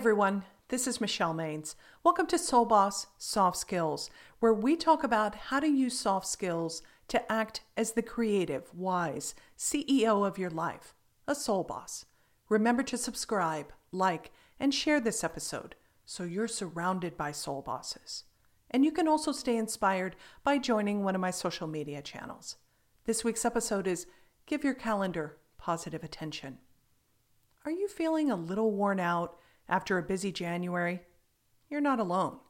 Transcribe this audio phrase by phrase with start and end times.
[0.00, 1.74] everyone, this is Michelle Maines.
[2.02, 4.08] Welcome to Soul Boss Soft Skills,
[4.38, 9.34] where we talk about how to use soft skills to act as the creative, wise
[9.58, 10.94] CEO of your life,
[11.28, 12.06] a soul boss.
[12.48, 15.74] Remember to subscribe, like, and share this episode
[16.06, 18.24] so you're surrounded by soul bosses.
[18.70, 22.56] And you can also stay inspired by joining one of my social media channels.
[23.04, 24.06] This week's episode is
[24.46, 26.56] Give Your Calendar Positive Attention.
[27.66, 29.36] Are you feeling a little worn out
[29.70, 31.00] after a busy January?
[31.70, 32.40] You're not alone.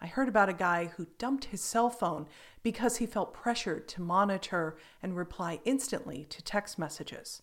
[0.00, 2.26] I heard about a guy who dumped his cell phone
[2.62, 7.42] because he felt pressured to monitor and reply instantly to text messages.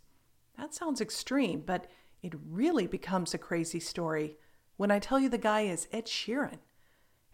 [0.57, 1.87] That sounds extreme, but
[2.23, 4.37] it really becomes a crazy story
[4.75, 6.59] when I tell you the guy is Ed Sheeran.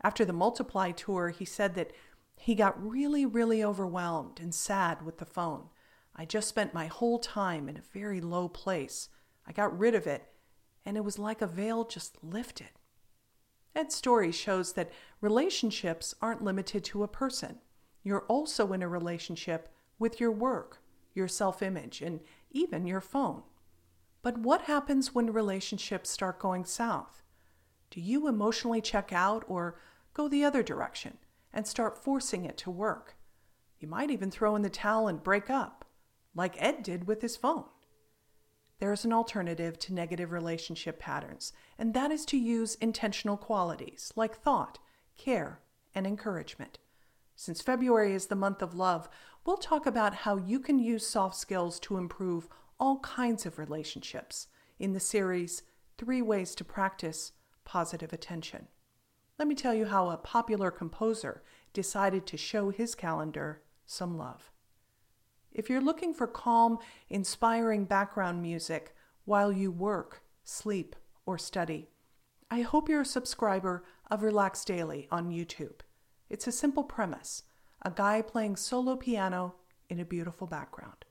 [0.01, 1.91] After the Multiply tour, he said that
[2.35, 5.69] he got really, really overwhelmed and sad with the phone.
[6.15, 9.09] I just spent my whole time in a very low place.
[9.47, 10.32] I got rid of it,
[10.85, 12.69] and it was like a veil just lifted.
[13.75, 17.59] Ed's story shows that relationships aren't limited to a person.
[18.03, 20.81] You're also in a relationship with your work,
[21.13, 22.19] your self image, and
[22.51, 23.43] even your phone.
[24.21, 27.23] But what happens when relationships start going south?
[27.89, 29.79] Do you emotionally check out or
[30.13, 31.17] go the other direction
[31.51, 33.15] and start forcing it to work?
[33.79, 35.85] You might even throw in the towel and break up,
[36.33, 37.65] like Ed did with his phone.
[38.83, 44.11] There is an alternative to negative relationship patterns, and that is to use intentional qualities
[44.17, 44.77] like thought,
[45.17, 45.61] care,
[45.95, 46.79] and encouragement.
[47.33, 49.07] Since February is the month of love,
[49.45, 54.47] we'll talk about how you can use soft skills to improve all kinds of relationships
[54.77, 55.63] in the series
[55.97, 57.31] Three Ways to Practice
[57.63, 58.67] Positive Attention.
[59.39, 64.51] Let me tell you how a popular composer decided to show his calendar some love.
[65.53, 70.95] If you're looking for calm, inspiring background music while you work, sleep,
[71.27, 71.89] or study,
[72.49, 75.81] I hope you're a subscriber of Relax Daily on YouTube.
[76.27, 77.43] It's a simple premise
[77.85, 79.55] a guy playing solo piano
[79.89, 81.05] in a beautiful background.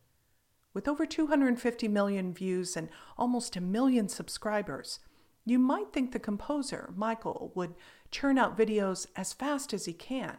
[0.75, 2.88] With over 250 million views and
[3.19, 5.00] almost a million subscribers,
[5.44, 7.75] you might think the composer, Michael, would
[8.10, 10.38] churn out videos as fast as he can,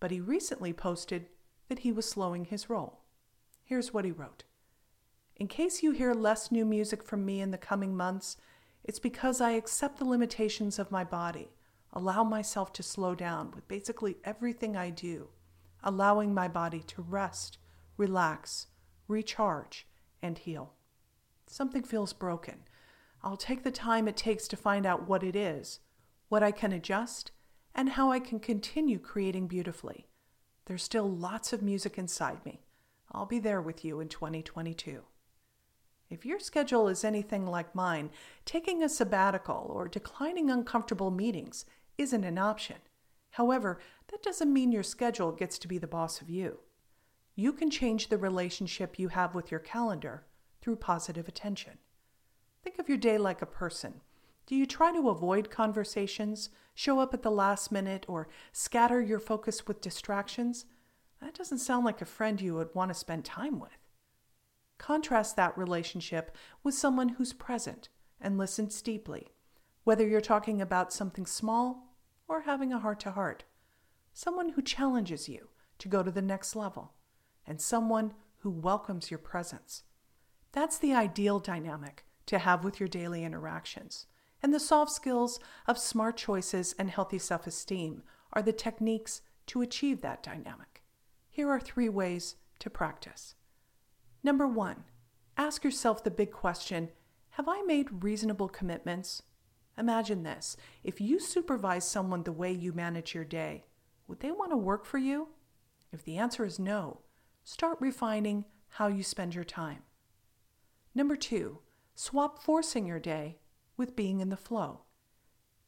[0.00, 1.26] but he recently posted
[1.68, 3.02] that he was slowing his roll.
[3.66, 4.44] Here's what he wrote
[5.34, 8.36] In case you hear less new music from me in the coming months,
[8.84, 11.50] it's because I accept the limitations of my body,
[11.92, 15.30] allow myself to slow down with basically everything I do,
[15.82, 17.58] allowing my body to rest,
[17.96, 18.68] relax,
[19.08, 19.88] recharge,
[20.22, 20.74] and heal.
[21.48, 22.60] Something feels broken.
[23.20, 25.80] I'll take the time it takes to find out what it is,
[26.28, 27.32] what I can adjust,
[27.74, 30.06] and how I can continue creating beautifully.
[30.66, 32.60] There's still lots of music inside me.
[33.12, 35.02] I'll be there with you in 2022.
[36.08, 38.10] If your schedule is anything like mine,
[38.44, 41.64] taking a sabbatical or declining uncomfortable meetings
[41.98, 42.76] isn't an option.
[43.30, 43.80] However,
[44.10, 46.60] that doesn't mean your schedule gets to be the boss of you.
[47.34, 50.24] You can change the relationship you have with your calendar
[50.60, 51.78] through positive attention.
[52.62, 54.00] Think of your day like a person.
[54.46, 59.18] Do you try to avoid conversations, show up at the last minute, or scatter your
[59.18, 60.66] focus with distractions?
[61.26, 63.88] That doesn't sound like a friend you would want to spend time with.
[64.78, 67.88] Contrast that relationship with someone who's present
[68.20, 69.32] and listens deeply,
[69.82, 71.96] whether you're talking about something small
[72.28, 73.42] or having a heart to heart.
[74.14, 75.48] Someone who challenges you
[75.78, 76.92] to go to the next level,
[77.44, 79.82] and someone who welcomes your presence.
[80.52, 84.06] That's the ideal dynamic to have with your daily interactions.
[84.44, 89.60] And the soft skills of smart choices and healthy self esteem are the techniques to
[89.60, 90.75] achieve that dynamic.
[91.36, 93.34] Here are three ways to practice.
[94.24, 94.84] Number one,
[95.36, 96.88] ask yourself the big question
[97.32, 99.22] Have I made reasonable commitments?
[99.76, 103.66] Imagine this if you supervise someone the way you manage your day,
[104.08, 105.28] would they want to work for you?
[105.92, 107.02] If the answer is no,
[107.44, 109.82] start refining how you spend your time.
[110.94, 111.58] Number two,
[111.94, 113.36] swap forcing your day
[113.76, 114.84] with being in the flow.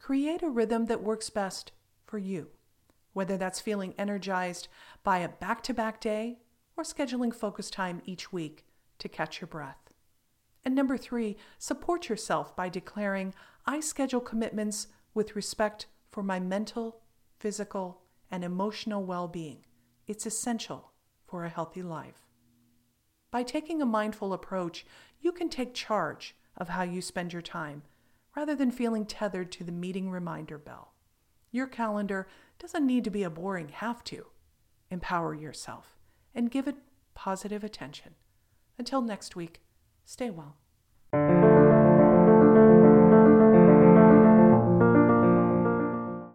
[0.01, 1.73] Create a rhythm that works best
[2.07, 2.53] for you
[3.19, 4.69] whether that's feeling energized
[5.03, 6.39] by a back to back day
[6.77, 8.65] or scheduling focus time each week
[8.97, 9.91] to catch your breath.
[10.65, 13.35] And number three, support yourself by declaring,
[13.67, 17.01] I schedule commitments with respect for my mental,
[17.41, 19.65] physical, and emotional well being.
[20.07, 20.93] It's essential
[21.27, 22.29] for a healthy life.
[23.33, 24.87] By taking a mindful approach,
[25.21, 27.83] you can take charge of how you spend your time
[28.37, 30.93] rather than feeling tethered to the meeting reminder bell.
[31.51, 32.29] Your calendar
[32.59, 34.27] doesn't need to be a boring have to.
[34.91, 35.97] Empower yourself
[36.35, 36.77] and give it
[37.15, 38.15] positive attention.
[38.79, 39.61] Until next week,
[40.05, 40.57] stay well.